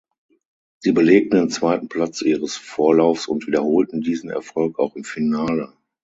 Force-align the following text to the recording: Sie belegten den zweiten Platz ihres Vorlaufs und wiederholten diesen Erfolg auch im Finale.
Sie 0.79 0.93
belegten 0.93 1.35
den 1.37 1.51
zweiten 1.51 1.87
Platz 1.87 2.23
ihres 2.23 2.55
Vorlaufs 2.55 3.27
und 3.27 3.45
wiederholten 3.45 4.01
diesen 4.01 4.31
Erfolg 4.31 4.79
auch 4.79 4.95
im 4.95 5.03
Finale. 5.03 5.73